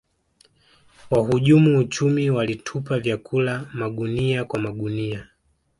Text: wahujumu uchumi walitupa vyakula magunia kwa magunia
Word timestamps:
wahujumu 1.11 1.77
uchumi 1.79 2.29
walitupa 2.29 2.99
vyakula 2.99 3.65
magunia 3.73 4.45
kwa 4.45 4.59
magunia 4.59 5.29